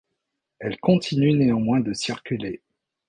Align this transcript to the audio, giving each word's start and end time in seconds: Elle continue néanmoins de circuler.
Elle 0.57 0.79
continue 0.79 1.33
néanmoins 1.35 1.79
de 1.79 1.93
circuler. 1.93 2.63